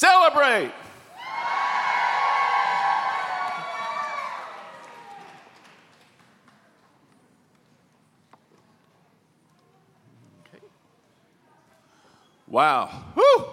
[0.00, 0.72] celebrate.
[12.48, 12.86] Wow.
[13.14, 13.44] Whew.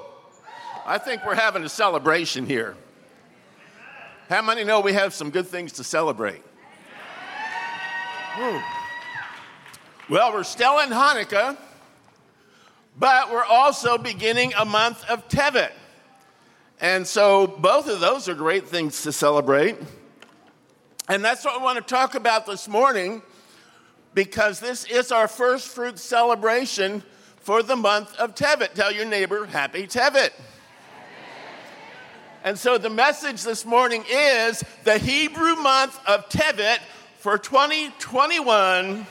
[0.86, 2.78] I think we're having a celebration here.
[4.30, 6.42] How many know we have some good things to celebrate?
[8.38, 8.62] Whew.
[10.10, 11.58] Well, we're still in Hanukkah,
[12.98, 15.72] but we're also beginning a month of Tevet.
[16.80, 19.78] And so both of those are great things to celebrate.
[21.10, 23.22] And that's what I want to talk about this morning
[24.14, 27.02] because this is our first fruit celebration
[27.38, 28.74] for the month of Tevet.
[28.74, 30.32] Tell your neighbor, Happy Tevet.
[32.44, 36.80] And so the message this morning is the Hebrew month of Tevet
[37.20, 39.06] for 2021,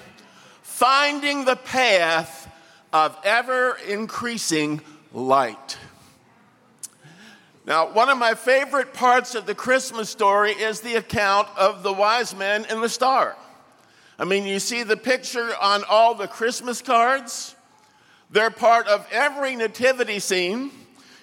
[0.62, 2.50] finding the path
[2.92, 4.80] of ever increasing
[5.12, 5.76] light.
[7.66, 11.92] Now, one of my favorite parts of the Christmas story is the account of the
[11.92, 13.36] wise men and the star.
[14.20, 17.56] I mean, you see the picture on all the Christmas cards.
[18.30, 20.70] They're part of every nativity scene.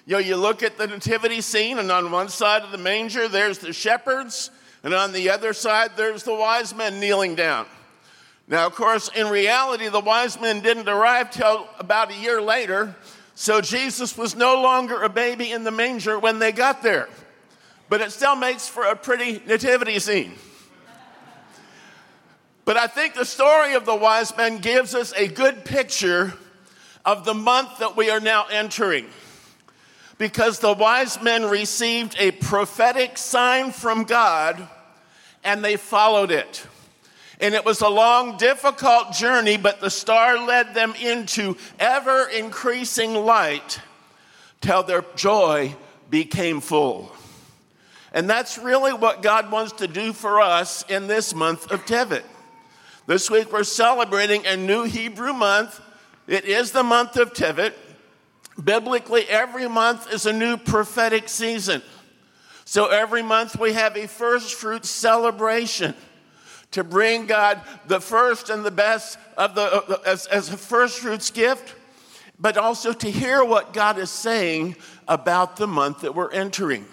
[0.04, 3.26] You know, you look at the nativity scene, and on one side of the manger,
[3.26, 4.50] there's the shepherds,
[4.82, 7.64] and on the other side, there's the wise men kneeling down.
[8.46, 12.94] Now, of course, in reality, the wise men didn't arrive till about a year later,
[13.34, 17.08] so Jesus was no longer a baby in the manger when they got there.
[17.88, 20.34] But it still makes for a pretty nativity scene.
[22.64, 26.32] But I think the story of the wise men gives us a good picture
[27.04, 29.06] of the month that we are now entering.
[30.16, 34.66] Because the wise men received a prophetic sign from God
[35.42, 36.66] and they followed it.
[37.44, 43.12] And it was a long, difficult journey, but the star led them into ever increasing
[43.14, 43.82] light
[44.62, 45.76] till their joy
[46.08, 47.12] became full.
[48.14, 52.24] And that's really what God wants to do for us in this month of Tevet.
[53.06, 55.82] This week we're celebrating a new Hebrew month
[56.26, 57.74] it is the month of Tevet.
[58.62, 61.82] Biblically, every month is a new prophetic season.
[62.64, 65.94] So every month we have a first fruit celebration
[66.74, 71.30] to bring God the first and the best of the as, as a first fruits
[71.30, 71.74] gift,
[72.38, 74.74] but also to hear what God is saying
[75.06, 76.84] about the month that we're entering.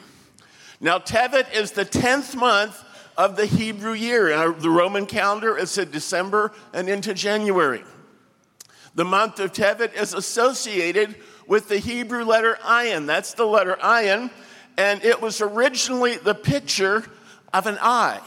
[0.80, 2.84] Now, Tevet is the 10th month
[3.18, 4.30] of the Hebrew year.
[4.30, 7.84] In the Roman calendar, it's in December and into January.
[8.94, 11.16] The month of Tevet is associated
[11.48, 13.08] with the Hebrew letter ayin.
[13.08, 14.30] That's the letter ayin,
[14.78, 17.04] and it was originally the picture
[17.52, 18.22] of an eye.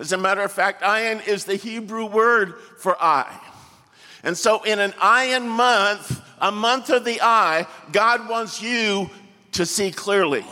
[0.00, 3.38] As a matter of fact, ayin is the Hebrew word for eye.
[4.22, 9.10] And so, in an ayin month, a month of the eye, God wants you
[9.52, 10.44] to see clearly.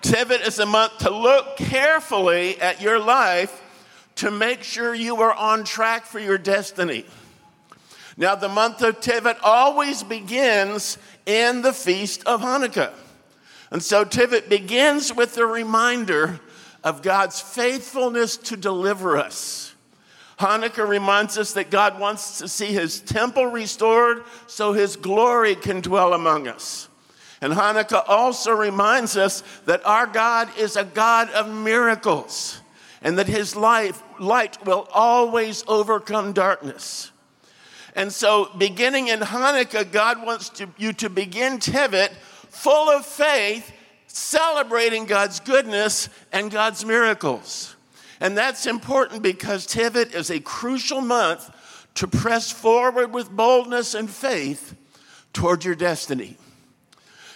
[0.00, 3.62] Tevet is a month to look carefully at your life
[4.16, 7.04] to make sure you are on track for your destiny.
[8.16, 12.94] Now, the month of Tevet always begins in the feast of Hanukkah.
[13.70, 16.40] And so Tevet begins with the reminder
[16.84, 19.74] of God's faithfulness to deliver us.
[20.38, 25.80] Hanukkah reminds us that God wants to see his temple restored so his glory can
[25.80, 26.88] dwell among us.
[27.40, 32.60] And Hanukkah also reminds us that our God is a God of miracles
[33.02, 37.12] and that his life, light will always overcome darkness.
[37.94, 42.10] And so, beginning in Hanukkah, God wants to, you to begin Tevet
[42.48, 43.72] full of faith,
[44.08, 47.76] celebrating God's goodness and God's miracles.
[48.20, 51.48] And that's important because Tevet is a crucial month
[51.94, 54.74] to press forward with boldness and faith
[55.32, 56.36] toward your destiny.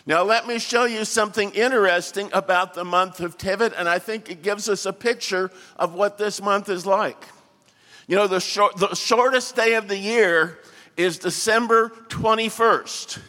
[0.05, 4.28] Now, let me show you something interesting about the month of Tevet, and I think
[4.28, 7.25] it gives us a picture of what this month is like.
[8.09, 10.59] You know, the, short, the shortest day of the year
[10.97, 13.21] is December 21st.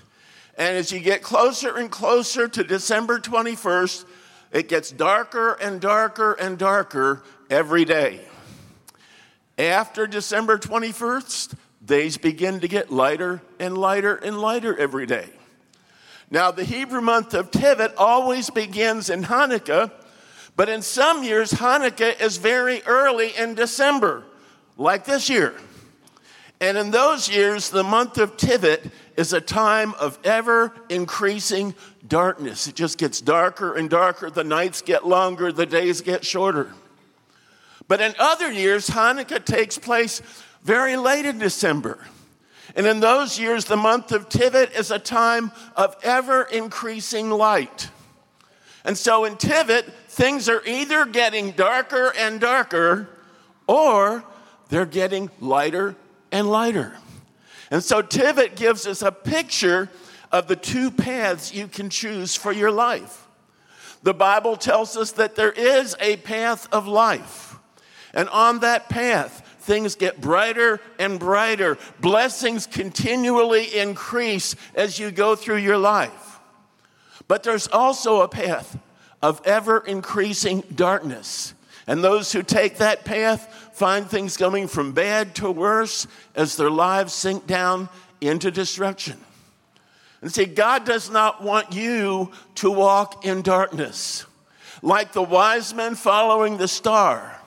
[0.58, 4.06] And as you get closer and closer to December 21st,
[4.51, 8.22] it gets darker and darker and darker every day.
[9.57, 15.30] After December 21st, days begin to get lighter and lighter and lighter every day.
[16.30, 19.92] Now, the Hebrew month of Tevet always begins in Hanukkah,
[20.56, 24.24] but in some years, Hanukkah is very early in December
[24.77, 25.54] like this year.
[26.60, 31.75] And in those years, the month of Tevet is a time of ever increasing
[32.07, 32.68] darkness.
[32.68, 34.30] It just gets darker and darker.
[34.30, 36.74] The nights get longer, the days get shorter.
[37.88, 40.21] But in other years, Hanukkah takes place
[40.63, 42.00] very late in December.
[42.75, 47.89] And in those years, the month of Tevet is a time of ever increasing light.
[48.86, 53.10] And so in Tevet, things are either getting darker and darker
[53.68, 54.24] or
[54.69, 55.95] they're getting lighter
[56.31, 56.98] and lighter.
[57.74, 59.90] And so Tevet gives us a picture
[60.31, 63.28] of the two paths you can choose for your life.
[64.04, 67.58] The Bible tells us that there is a path of life.
[68.14, 71.80] And on that path, things get brighter and brighter.
[72.00, 76.40] Blessings continually increase as you go through your life.
[77.28, 78.78] But there's also a path
[79.20, 81.56] of ever increasing darkness.
[81.88, 86.69] And those who take that path find things going from bad to worse as their
[86.69, 87.89] lives sink down
[88.21, 89.19] into destruction.
[90.21, 94.25] And see, God does not want you to walk in darkness.
[94.81, 97.41] Like the wise men following the star,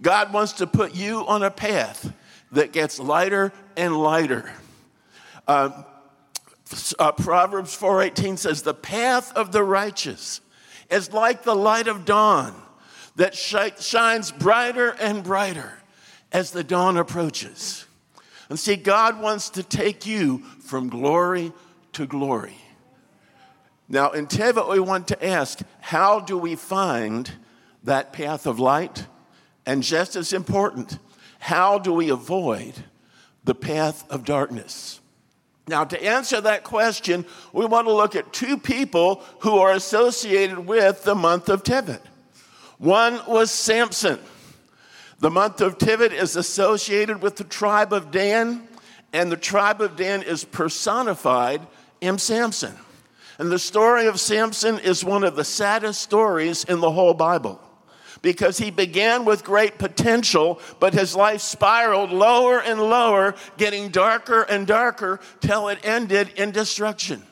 [0.00, 2.12] God wants to put you on a path
[2.52, 4.50] that gets lighter and lighter.
[5.46, 5.82] Uh,
[6.98, 10.40] uh, Proverbs 4:18 says, "The path of the righteous
[10.88, 12.54] is like the light of dawn
[13.16, 15.78] that sh- shines brighter and brighter
[16.32, 17.86] as the dawn approaches."
[18.48, 21.52] And see, God wants to take you from glory
[21.92, 22.56] to glory.
[23.88, 27.30] Now, in Tevet, we want to ask, how do we find
[27.82, 29.06] that path of light?
[29.66, 30.98] And just as important,
[31.38, 32.84] how do we avoid
[33.44, 35.00] the path of darkness?
[35.66, 40.66] Now, to answer that question, we want to look at two people who are associated
[40.66, 42.00] with the month of Tevet.
[42.78, 44.18] One was Samson.
[45.18, 48.66] The month of Tevet is associated with the tribe of Dan,
[49.12, 51.60] and the tribe of Dan is personified
[52.00, 52.74] in Samson.
[53.38, 57.60] And the story of Samson is one of the saddest stories in the whole Bible
[58.22, 64.42] because he began with great potential, but his life spiraled lower and lower, getting darker
[64.42, 67.22] and darker till it ended in destruction.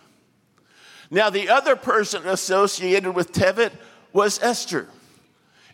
[1.11, 3.73] Now, the other person associated with Tevet
[4.13, 4.87] was Esther.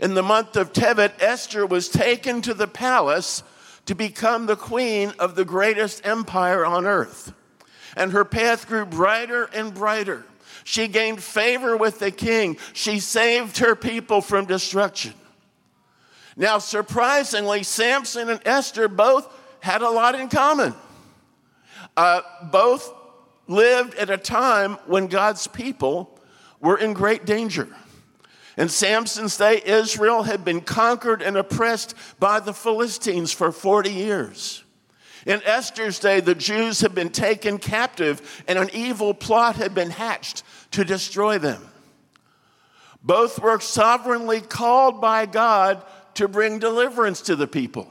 [0.00, 3.42] In the month of Tevet, Esther was taken to the palace
[3.86, 7.32] to become the queen of the greatest empire on earth.
[7.96, 10.24] And her path grew brighter and brighter.
[10.62, 12.58] She gained favor with the king.
[12.74, 15.14] She saved her people from destruction.
[16.36, 19.26] Now, surprisingly, Samson and Esther both
[19.60, 20.74] had a lot in common.
[21.96, 22.20] Uh,
[22.52, 22.92] both
[23.48, 26.16] lived at a time when God's people
[26.60, 27.68] were in great danger.
[28.58, 34.64] In Samson's day, Israel had been conquered and oppressed by the Philistines for 40 years.
[35.24, 39.90] In Esther's day, the Jews had been taken captive and an evil plot had been
[39.90, 41.68] hatched to destroy them.
[43.00, 45.84] Both were sovereignly called by God
[46.14, 47.86] to bring deliverance to the people.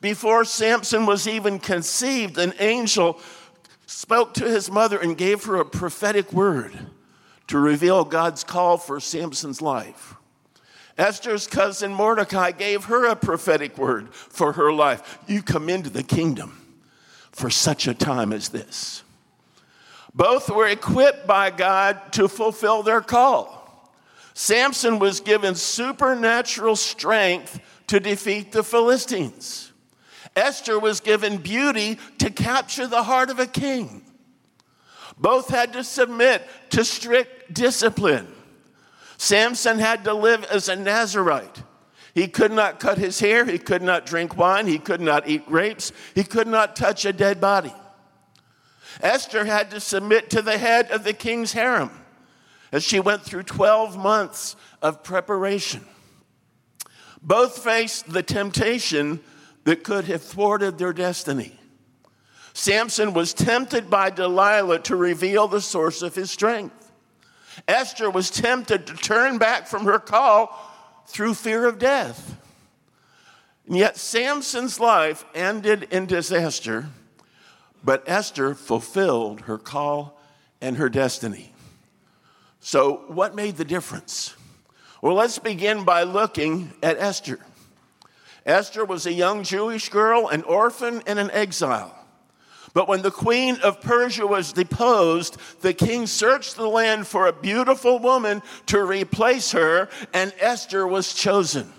[0.00, 3.20] Before Samson was even conceived, an angel
[3.84, 6.72] spoke to his mother and gave her a prophetic word
[7.50, 10.14] to reveal God's call for Samson's life.
[10.96, 15.18] Esther's cousin Mordecai gave her a prophetic word for her life.
[15.26, 16.64] You come into the kingdom
[17.32, 19.02] for such a time as this.
[20.14, 23.90] Both were equipped by God to fulfill their call.
[24.32, 27.58] Samson was given supernatural strength
[27.88, 29.72] to defeat the Philistines.
[30.36, 34.04] Esther was given beauty to capture the heart of a king.
[35.18, 38.26] Both had to submit to strict discipline.
[39.18, 41.62] Samson had to live as a Nazarite.
[42.14, 45.46] He could not cut his hair, he could not drink wine, he could not eat
[45.46, 47.72] grapes, he could not touch a dead body.
[49.02, 51.90] Esther had to submit to the head of the king's harem
[52.72, 55.84] as she went through 12 months of preparation.
[57.22, 59.20] Both faced the temptation
[59.64, 61.58] that could have thwarted their destiny.
[62.52, 66.79] Samson was tempted by Delilah to reveal the source of his strength.
[67.68, 70.56] Esther was tempted to turn back from her call
[71.06, 72.36] through fear of death.
[73.66, 76.86] And yet, Samson's life ended in disaster
[77.82, 80.20] but Esther fulfilled her call
[80.60, 81.52] and her destiny.
[82.60, 84.34] So, what made the difference?
[85.00, 87.38] Well, let's begin by looking at Esther.
[88.44, 91.96] Esther was a young Jewish girl, an orphan, and an exile.
[92.72, 97.32] But when the queen of Persia was deposed, the king searched the land for a
[97.32, 101.72] beautiful woman to replace her, and Esther was chosen.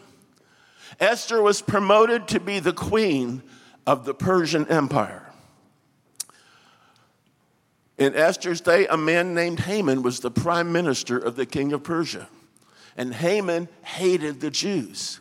[1.00, 3.42] Esther was promoted to be the queen
[3.88, 5.32] of the Persian Empire.
[7.98, 11.84] In Esther's day, a man named Haman was the prime minister of the king of
[11.84, 12.28] Persia.
[12.98, 15.21] And Haman hated the Jews.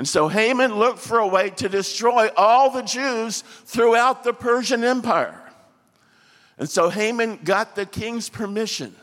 [0.00, 4.82] And so Haman looked for a way to destroy all the Jews throughout the Persian
[4.82, 5.38] Empire.
[6.56, 8.96] And so Haman got the king's permission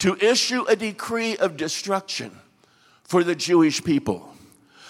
[0.00, 2.32] to issue a decree of destruction
[3.02, 4.30] for the Jewish people.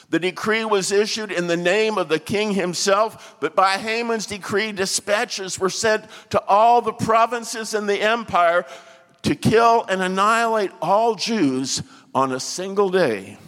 [0.09, 4.73] The decree was issued in the name of the king himself, but by Haman's decree,
[4.73, 8.67] dispatches were sent to all the provinces in the empire
[9.23, 13.39] to kill and annihilate all Jews on a single day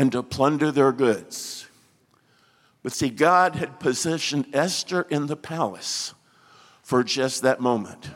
[0.00, 1.68] and to plunder their goods.
[2.82, 6.14] But see, God had positioned Esther in the palace
[6.82, 8.08] for just that moment.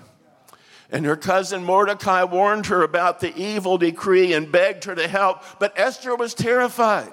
[0.90, 5.42] And her cousin Mordecai warned her about the evil decree and begged her to help,
[5.58, 7.12] but Esther was terrified.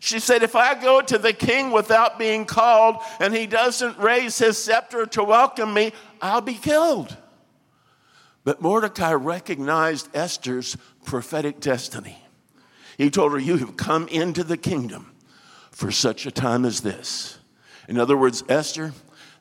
[0.00, 4.38] She said, If I go to the king without being called and he doesn't raise
[4.38, 5.92] his scepter to welcome me,
[6.22, 7.14] I'll be killed.
[8.42, 12.22] But Mordecai recognized Esther's prophetic destiny.
[12.96, 15.12] He told her, You have come into the kingdom
[15.70, 17.38] for such a time as this.
[17.88, 18.92] In other words, Esther,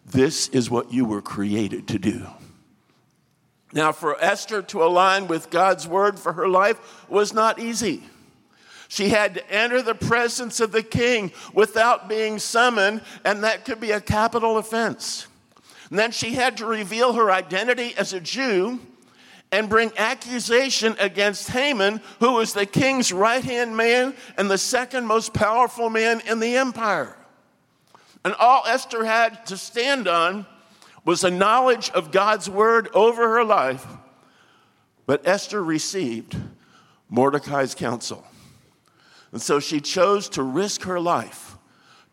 [0.05, 2.27] this is what you were created to do.
[3.74, 8.03] Now, for Esther to align with God's word for her life was not easy.
[8.88, 13.79] She had to enter the presence of the king without being summoned, and that could
[13.79, 15.27] be a capital offense.
[15.89, 18.79] And then she had to reveal her identity as a Jew
[19.55, 25.05] and bring accusation against Haman, who was the king's right hand man and the second
[25.05, 27.15] most powerful man in the empire.
[28.25, 30.45] And all Esther had to stand on
[31.05, 33.85] was a knowledge of God's word over her life.
[35.05, 36.35] But Esther received
[37.07, 38.27] Mordecai's counsel.
[39.31, 41.57] And so she chose to risk her life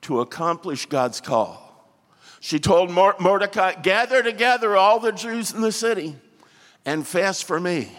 [0.02, 1.90] to accomplish God's call.
[2.38, 6.16] She told Mordecai, Gather together all the Jews in the city
[6.84, 7.90] and fast for me.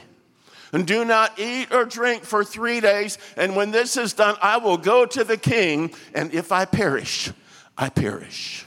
[0.72, 3.20] And do not eat or drink for three days.
[3.38, 5.94] And when this is done, I will go to the king.
[6.16, 7.32] And if I perish,
[7.78, 8.66] I perish.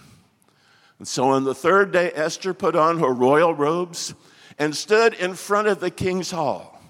[0.98, 4.14] And so on the third day, Esther put on her royal robes
[4.58, 6.80] and stood in front of the king's hall.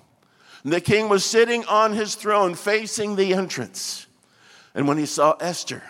[0.63, 4.07] And the king was sitting on his throne facing the entrance.
[4.75, 5.83] And when he saw Esther,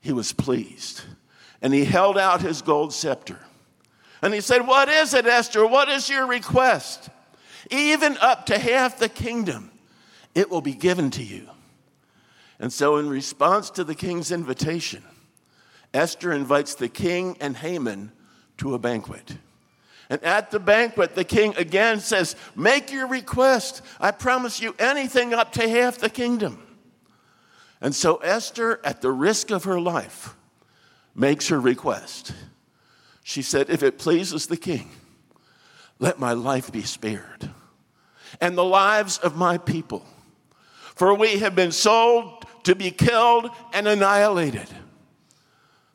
[0.00, 1.02] he was pleased.
[1.62, 3.38] And he held out his gold scepter.
[4.22, 5.66] And he said, What is it, Esther?
[5.66, 7.08] What is your request?
[7.70, 9.70] Even up to half the kingdom,
[10.34, 11.48] it will be given to you.
[12.58, 15.02] And so, in response to the king's invitation,
[15.94, 18.12] Esther invites the king and Haman
[18.58, 19.36] to a banquet.
[20.10, 23.82] And at the banquet, the king again says, Make your request.
[24.00, 26.66] I promise you anything up to half the kingdom.
[27.80, 30.34] And so Esther, at the risk of her life,
[31.14, 32.32] makes her request.
[33.22, 34.90] She said, If it pleases the king,
[35.98, 37.50] let my life be spared
[38.40, 40.04] and the lives of my people.
[40.94, 44.68] For we have been sold to be killed and annihilated.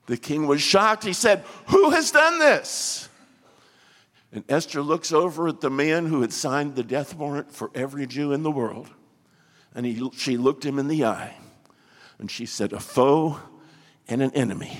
[0.07, 1.03] The king was shocked.
[1.03, 3.09] He said, Who has done this?
[4.31, 8.05] And Esther looks over at the man who had signed the death warrant for every
[8.05, 8.89] Jew in the world.
[9.73, 11.35] And he, she looked him in the eye
[12.19, 13.39] and she said, A foe
[14.07, 14.77] and an enemy,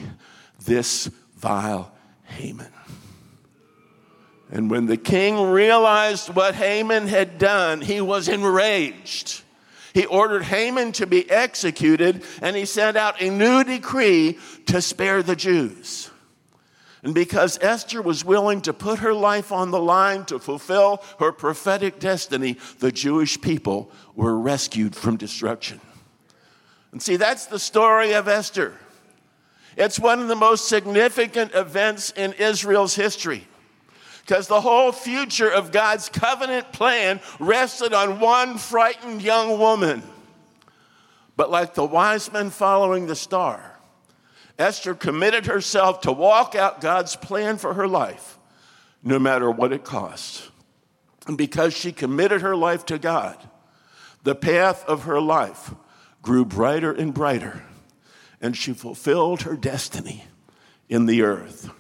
[0.64, 1.95] this vile
[2.26, 2.72] Haman.
[4.52, 9.42] And when the king realized what Haman had done, he was enraged.
[9.94, 15.24] He ordered Haman to be executed and he sent out a new decree to spare
[15.24, 16.12] the Jews.
[17.02, 21.32] And because Esther was willing to put her life on the line to fulfill her
[21.32, 25.80] prophetic destiny, the Jewish people were rescued from destruction.
[26.92, 28.74] And see, that's the story of Esther.
[29.78, 33.48] It's one of the most significant events in Israel's history
[34.22, 40.02] because the whole future of God's covenant plan rested on one frightened young woman.
[41.38, 43.78] But like the wise men following the star,
[44.58, 48.40] Esther committed herself to walk out God's plan for her life,
[49.04, 50.50] no matter what it cost.
[51.28, 53.38] And because she committed her life to God,
[54.24, 55.74] the path of her life
[56.22, 57.62] grew brighter and brighter,
[58.46, 60.24] and she fulfilled her destiny
[60.88, 61.72] in the earth.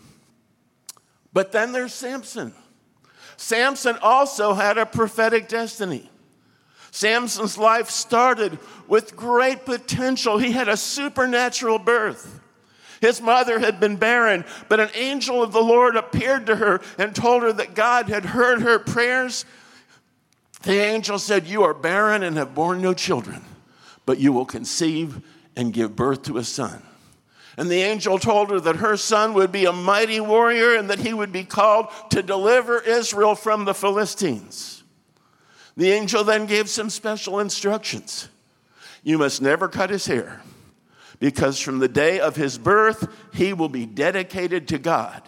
[1.31, 2.55] But then there's Samson.
[3.37, 6.09] Samson also had a prophetic destiny.
[6.89, 8.57] Samson's life started
[8.87, 10.39] with great potential.
[10.39, 12.39] He had a supernatural birth.
[12.99, 17.15] His mother had been barren, but an angel of the Lord appeared to her and
[17.15, 19.45] told her that God had heard her prayers.
[20.63, 23.43] The angel said, You are barren and have borne no children,
[24.07, 25.21] but you will conceive
[25.55, 26.81] and give birth to a son.
[27.57, 30.99] And the angel told her that her son would be a mighty warrior and that
[30.99, 34.83] he would be called to deliver Israel from the Philistines.
[35.77, 38.27] The angel then gave some special instructions.
[39.03, 40.41] You must never cut his hair
[41.19, 45.23] because from the day of his birth, he will be dedicated to God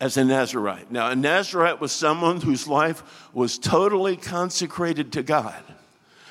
[0.00, 0.90] as a Nazarite.
[0.90, 5.62] Now, a Nazarite was someone whose life was totally consecrated to God.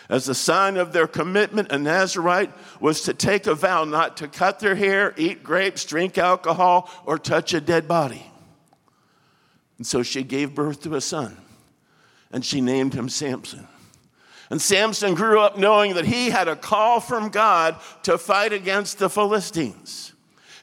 [0.09, 4.27] As a sign of their commitment, a Nazarite was to take a vow not to
[4.27, 8.25] cut their hair, eat grapes, drink alcohol, or touch a dead body.
[9.77, 11.37] And so she gave birth to a son,
[12.31, 13.67] and she named him Samson.
[14.49, 18.97] And Samson grew up knowing that he had a call from God to fight against
[18.97, 20.13] the Philistines.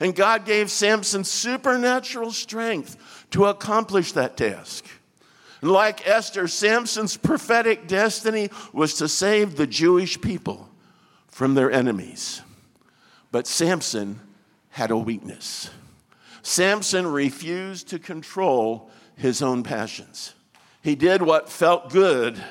[0.00, 4.86] And God gave Samson supernatural strength to accomplish that task.
[5.64, 10.68] Like Esther, Samson's prophetic destiny was to save the Jewish people
[11.28, 12.42] from their enemies.
[13.32, 14.20] But Samson
[14.68, 15.70] had a weakness.
[16.42, 20.34] Samson refused to control his own passions.
[20.82, 22.42] He did what felt good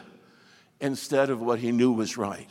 [0.81, 2.49] instead of what he knew was right.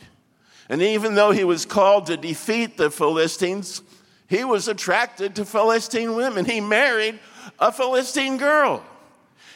[0.69, 3.81] And even though he was called to defeat the Philistines,
[4.27, 6.45] he was attracted to Philistine women.
[6.45, 7.19] He married
[7.59, 8.81] a Philistine girl.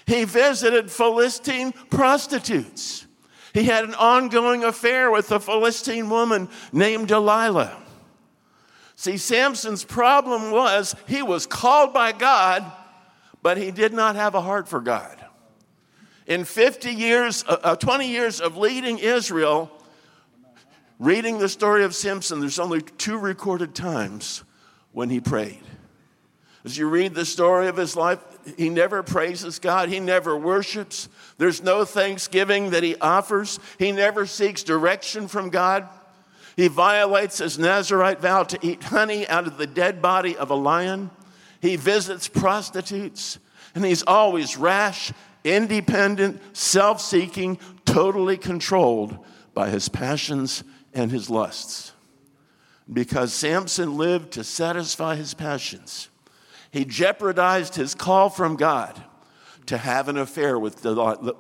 [0.08, 3.06] He visited Philistine prostitutes.
[3.54, 7.78] He had an ongoing affair with a Philistine woman named Delilah.
[8.96, 12.72] See, Samson's problem was he was called by God,
[13.44, 15.24] but he did not have a heart for God.
[16.26, 19.72] In 50 years, uh, uh 20 years of leading Israel,
[21.00, 24.44] reading the story of Samson, there's only two recorded times
[24.94, 25.64] when he prayed.
[26.68, 28.20] As you read the story of his life,
[28.58, 31.08] he never praises God, he never worships.
[31.38, 35.88] There's no thanksgiving that he offers, he never seeks direction from God.
[36.58, 40.56] He violates his Nazarite vow to eat honey out of the dead body of a
[40.56, 41.10] lion.
[41.62, 43.40] He visits prostitutes,
[43.74, 45.14] and he's always rash,
[45.46, 49.18] independent, self seeking, totally controlled
[49.54, 51.94] by his passions and his lusts.
[52.92, 56.10] Because Samson lived to satisfy his passions
[56.72, 59.02] he jeopardized his call from God
[59.68, 60.84] to have an affair with,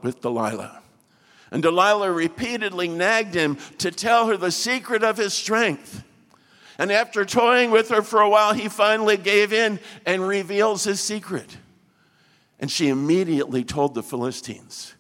[0.04, 0.82] with Delilah.
[1.52, 6.04] And Delilah repeatedly nagged him to tell her the secret of his strength.
[6.78, 11.00] And after toying with her for a while, he finally gave in and reveals his
[11.00, 11.58] secret.
[12.60, 14.94] And she immediately told the Philistines.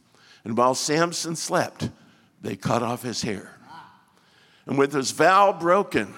[0.43, 1.89] And while Samson slept,
[2.41, 3.57] they cut off his hair.
[4.65, 6.13] And with his vow broken,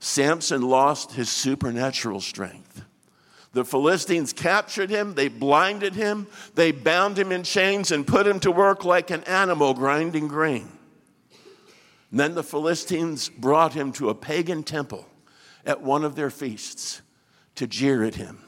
[0.00, 2.84] Samson lost his supernatural strength.
[3.52, 8.38] The Philistines captured him, they blinded him, they bound him in chains and put him
[8.40, 10.68] to work like an animal grinding grain.
[12.10, 15.06] And then the Philistines brought him to a pagan temple
[15.66, 17.02] at one of their feasts
[17.56, 18.38] to jeer at him.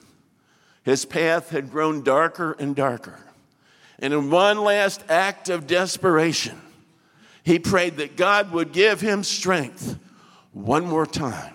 [0.85, 3.19] His path had grown darker and darker.
[3.99, 6.61] And in one last act of desperation,
[7.45, 9.99] he prayed that God would give him strength
[10.53, 11.55] one more time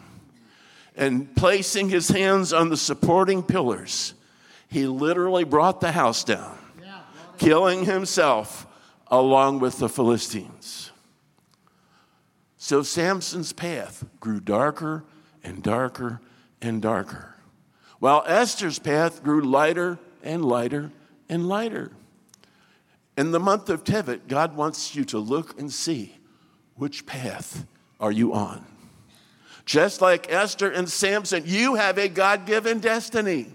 [0.97, 4.15] and placing his hands on the supporting pillars,
[4.67, 6.57] he literally brought the house down,
[7.37, 8.65] killing himself
[9.07, 10.91] along with the Philistines.
[12.57, 15.05] So Samson's path grew darker
[15.43, 16.19] and darker
[16.61, 17.35] and darker,
[17.99, 20.91] while Esther's path grew lighter and lighter
[21.29, 21.91] and lighter.
[23.15, 26.17] In the month of Tevet, God wants you to look and see
[26.75, 27.65] which path
[27.99, 28.65] are you on.
[29.67, 33.47] Just like Esther and Samson, you have a God given destiny.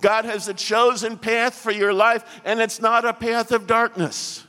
[0.00, 4.44] God has a chosen path for your life, and it's not a path of darkness.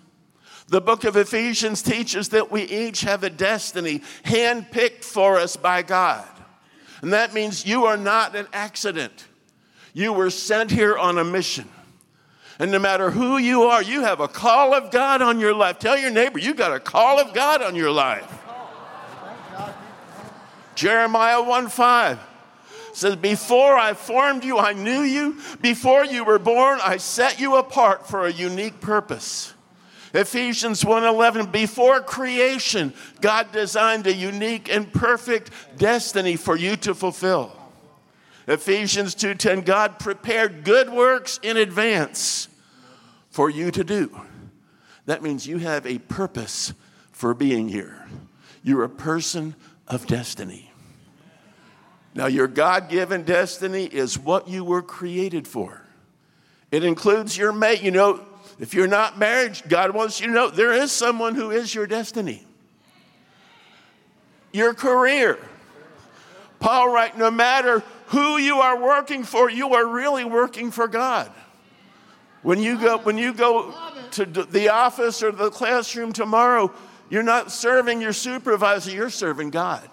[0.69, 5.83] The book of Ephesians teaches that we each have a destiny handpicked for us by
[5.83, 6.25] God.
[7.03, 9.27] And that means you are not an accident.
[9.93, 11.69] You were sent here on a mission.
[12.57, 15.77] And no matter who you are, you have a call of God on your life.
[15.77, 18.42] Tell your neighbor, you've got a call of God on your life.
[20.75, 22.19] Jeremiah 1 5
[22.93, 25.37] says, Before I formed you, I knew you.
[25.61, 29.53] Before you were born, I set you apart for a unique purpose.
[30.13, 37.51] Ephesians 1:11 before creation God designed a unique and perfect destiny for you to fulfill.
[38.47, 42.47] Ephesians 2:10 God prepared good works in advance
[43.31, 44.21] for you to do.
[45.07, 46.73] That means you have a purpose
[47.11, 48.05] for being here.
[48.63, 49.55] You're a person
[49.93, 50.71] of destiny.
[52.15, 55.81] Now, your God given destiny is what you were created for.
[56.71, 57.81] It includes your mate.
[57.81, 58.25] You know,
[58.59, 61.87] if you're not married, God wants you to know there is someone who is your
[61.87, 62.45] destiny.
[64.51, 65.39] Your career.
[66.59, 71.31] Paul writes, no matter who you are working for, you are really working for God.
[72.43, 73.73] When you go, when you go
[74.11, 76.71] to the office or the classroom tomorrow,
[77.13, 79.87] you're not serving your supervisor, you're serving God.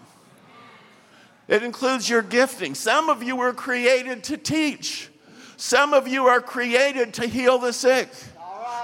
[1.48, 2.74] It includes your gifting.
[2.74, 5.10] Some of you were created to teach.
[5.58, 8.08] Some of you are created to heal the sick.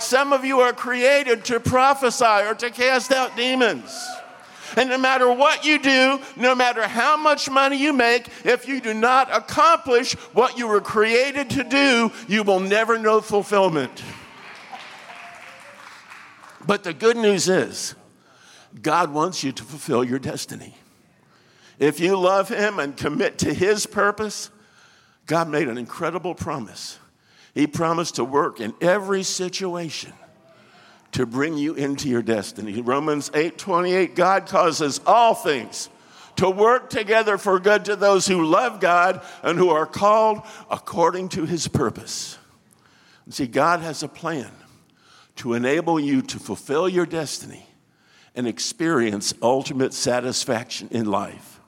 [0.00, 4.06] Some of you are created to prophesy or to cast out demons.
[4.76, 8.82] And no matter what you do, no matter how much money you make, if you
[8.82, 14.02] do not accomplish what you were created to do, you will never know fulfillment.
[16.66, 17.94] But the good news is,
[18.82, 20.74] God wants you to fulfill your destiny.
[21.78, 24.50] If you love Him and commit to His purpose,
[25.26, 26.98] God made an incredible promise.
[27.54, 30.12] He promised to work in every situation
[31.12, 32.80] to bring you into your destiny.
[32.82, 35.88] Romans 8 28, God causes all things
[36.36, 41.30] to work together for good to those who love God and who are called according
[41.30, 42.38] to his purpose.
[43.24, 44.50] And see, God has a plan
[45.36, 47.65] to enable you to fulfill your destiny
[48.36, 51.60] and experience ultimate satisfaction in life.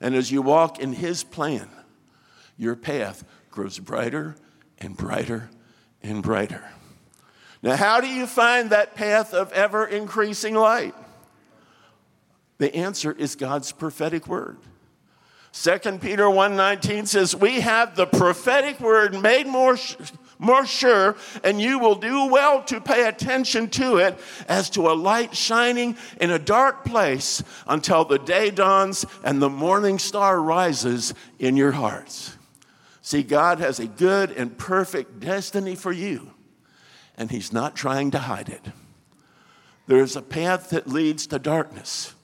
[0.00, 1.68] And as you walk in his plan,
[2.56, 4.36] your path grows brighter
[4.78, 5.48] and brighter
[6.02, 6.64] and brighter.
[7.62, 10.94] Now, how do you find that path of ever increasing light?
[12.58, 14.58] The answer is God's prophetic word.
[15.52, 19.76] 2 Peter 1:19 says, "We have the prophetic word made more
[20.38, 24.94] more sure, and you will do well to pay attention to it as to a
[24.94, 31.14] light shining in a dark place until the day dawns and the morning star rises
[31.38, 32.36] in your hearts."
[33.02, 36.32] See, God has a good and perfect destiny for you
[37.18, 38.66] and He's not trying to hide it.
[39.86, 42.14] There's a path that leads to darkness,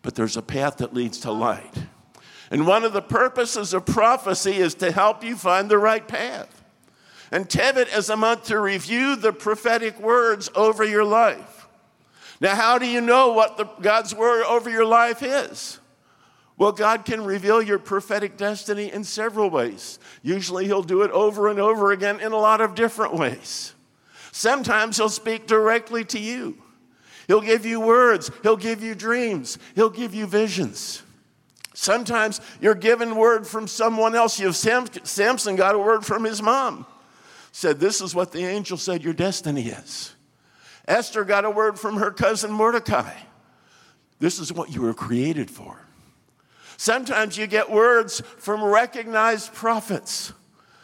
[0.00, 1.74] but there's a path that leads to light.
[2.50, 6.57] And one of the purposes of prophecy is to help you find the right path.
[7.30, 11.68] And Tevet is a month to review the prophetic words over your life.
[12.40, 15.80] Now, how do you know what the, God's word over your life is?
[16.56, 19.98] Well, God can reveal your prophetic destiny in several ways.
[20.22, 23.74] Usually, He'll do it over and over again in a lot of different ways.
[24.32, 26.58] Sometimes He'll speak directly to you.
[27.26, 31.02] He'll give you words, He'll give you dreams, He'll give you visions.
[31.74, 34.40] Sometimes you're given word from someone else.
[34.40, 36.86] You have Samson got a word from his mom.
[37.52, 40.14] Said, This is what the angel said your destiny is.
[40.86, 43.14] Esther got a word from her cousin Mordecai.
[44.18, 45.84] This is what you were created for.
[46.76, 50.32] Sometimes you get words from recognized prophets.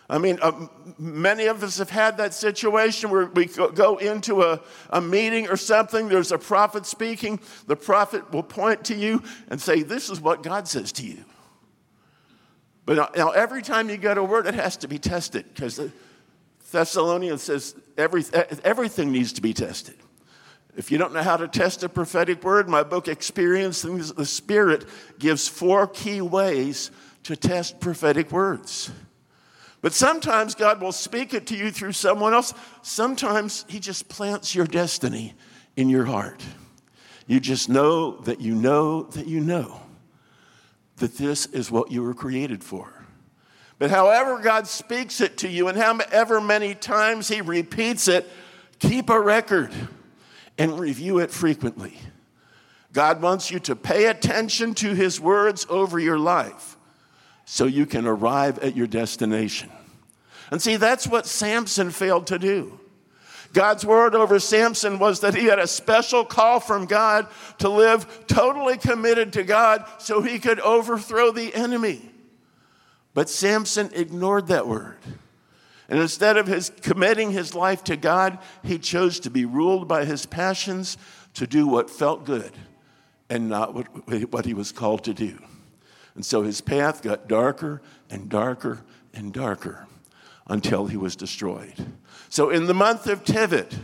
[0.09, 0.67] I mean, uh,
[0.99, 5.57] many of us have had that situation where we go into a, a meeting or
[5.57, 10.21] something, there's a prophet speaking, the prophet will point to you and say, This is
[10.21, 11.25] what God says to you.
[12.87, 15.81] But now, every time you get a word, it has to be tested because
[16.75, 18.25] Thessalonians says every,
[18.65, 19.95] everything needs to be tested.
[20.77, 24.85] If you don't know how to test a prophetic word, my book, Experiencing the Spirit,
[25.21, 26.91] gives four key ways
[27.23, 28.91] to test prophetic words.
[29.83, 32.53] But sometimes God will speak it to you through someone else.
[32.83, 35.35] Sometimes He just plants your destiny
[35.77, 36.43] in your heart.
[37.29, 39.81] You just know that you know that you know
[40.97, 43.04] that this is what you were created for.
[43.79, 48.29] But however God speaks it to you and however many times He repeats it,
[48.79, 49.73] keep a record
[50.59, 51.99] and review it frequently.
[52.93, 56.77] God wants you to pay attention to His words over your life
[57.45, 59.71] so you can arrive at your destination.
[60.51, 62.79] And see, that's what Samson failed to do.
[63.53, 68.27] God's word over Samson was that he had a special call from God to live
[68.27, 72.03] totally committed to God so he could overthrow the enemy.
[73.15, 74.99] But Samson ignored that word.
[75.89, 80.05] And instead of his committing his life to God, he chose to be ruled by
[80.05, 80.99] his passions
[81.35, 82.53] to do what felt good
[83.29, 83.87] and not what,
[84.33, 85.39] what he was called to do.
[86.15, 89.87] And so his path got darker and darker and darker
[90.47, 91.75] until he was destroyed.
[92.29, 93.77] So in the month of Tevet,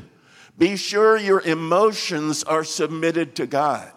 [0.59, 3.93] be sure your emotions are submitted to God.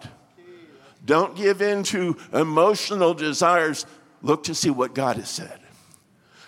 [1.04, 3.84] Don't give in to emotional desires.
[4.24, 5.60] Look to see what God has said.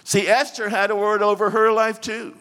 [0.02, 2.34] See, Esther had a word over her life too.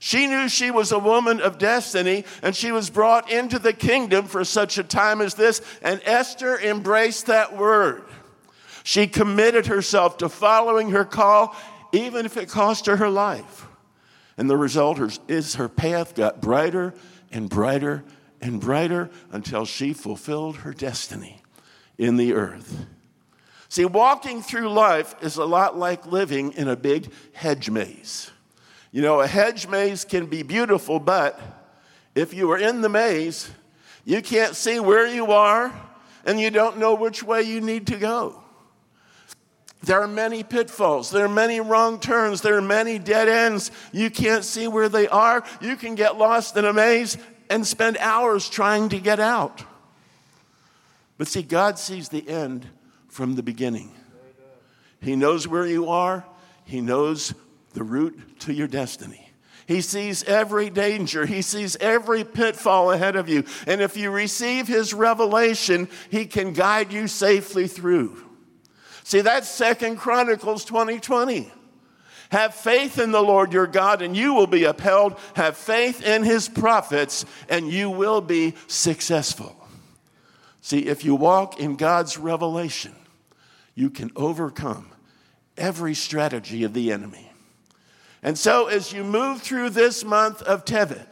[0.00, 4.24] She knew she was a woman of destiny and she was brought into the kingdom
[4.24, 8.04] for such a time as this, and Esther embraced that word.
[8.84, 11.54] She committed herself to following her call,
[11.92, 13.66] even if it cost her her life.
[14.38, 14.98] And the result
[15.28, 16.94] is her path got brighter
[17.30, 18.02] and brighter
[18.40, 21.42] and brighter until she fulfilled her destiny
[21.98, 22.86] in the earth.
[23.74, 28.30] See, walking through life is a lot like living in a big hedge maze.
[28.92, 31.40] You know, a hedge maze can be beautiful, but
[32.14, 33.50] if you are in the maze,
[34.04, 35.74] you can't see where you are
[36.24, 38.40] and you don't know which way you need to go.
[39.82, 41.10] There are many pitfalls.
[41.10, 42.42] There are many wrong turns.
[42.42, 43.72] There are many dead ends.
[43.90, 45.42] You can't see where they are.
[45.60, 47.18] You can get lost in a maze
[47.50, 49.64] and spend hours trying to get out.
[51.18, 52.68] But see, God sees the end
[53.14, 53.92] from the beginning.
[55.00, 56.24] He knows where you are,
[56.64, 57.32] He knows
[57.72, 59.30] the route to your destiny.
[59.68, 61.24] He sees every danger.
[61.24, 63.44] He sees every pitfall ahead of you.
[63.68, 68.20] And if you receive His revelation, He can guide you safely through.
[69.04, 71.52] See, that's Second Chronicles 2020.
[72.30, 75.16] Have faith in the Lord your God, and you will be upheld.
[75.36, 79.54] Have faith in His prophets, and you will be successful.
[80.62, 82.92] See, if you walk in God's revelation,
[83.74, 84.90] you can overcome
[85.56, 87.30] every strategy of the enemy.
[88.22, 91.06] And so, as you move through this month of Tevet,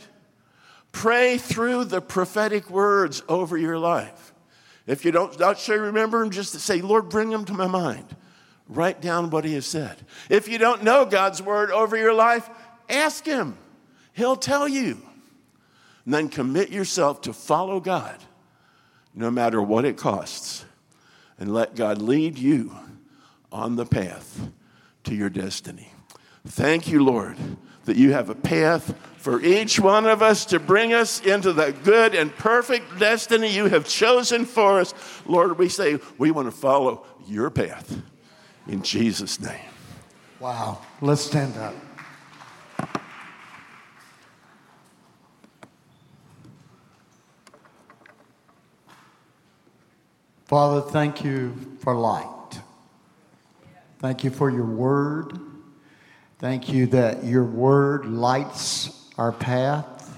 [0.93, 4.33] pray through the prophetic words over your life.
[4.87, 8.17] If you don't not sure remember them, just say, Lord, bring them to my mind.
[8.69, 9.97] Write down what he has said.
[10.31, 12.49] If you don't know God's word over your life,
[12.89, 13.59] ask him.
[14.15, 15.01] He'll tell you.
[16.05, 18.17] And then commit yourself to follow God
[19.15, 20.65] no matter what it costs.
[21.43, 22.73] And let God lead you
[23.51, 24.49] on the path
[25.03, 25.93] to your destiny.
[26.47, 27.37] Thank you, Lord,
[27.85, 31.73] that you have a path for each one of us to bring us into the
[31.83, 34.95] good and perfect destiny you have chosen for us.
[35.27, 38.01] Lord, we say we want to follow your path
[38.69, 39.67] in Jesus' name.
[40.39, 40.81] Wow.
[41.01, 41.75] Let's stand up.
[50.53, 52.61] Father, thank you for light.
[54.01, 55.39] Thank you for your word.
[56.41, 60.15] Thank you that your word lights our path.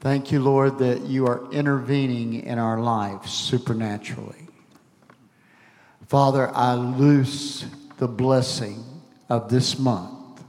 [0.00, 4.48] Thank you, Lord, that you are intervening in our lives supernaturally.
[6.06, 7.64] Father, I loose
[7.96, 8.84] the blessing
[9.30, 10.44] of this month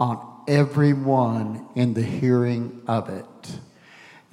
[0.00, 3.58] on everyone in the hearing of it.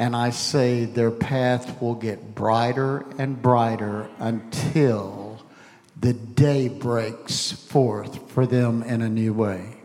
[0.02, 5.46] And I say their path will get brighter and brighter until
[5.96, 9.78] the day breaks forth for them in a new way.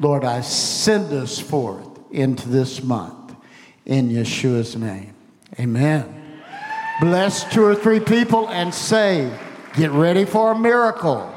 [0.00, 3.34] Lord, I send us forth into this month
[3.84, 5.12] in Yeshua's name.
[5.60, 6.40] Amen.
[7.02, 9.30] Bless two or three people and say,
[9.76, 11.33] Get ready for a miracle.